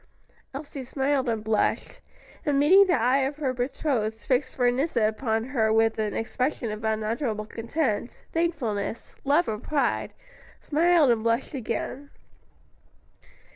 [0.51, 2.01] Elsie smiled and blushed,
[2.43, 6.15] and meeting the eye of her betrothed fixed for an instant upon her with an
[6.15, 10.11] expression of unutterable content, thankfulness, love and pride,
[10.59, 12.09] smiled and blushed again.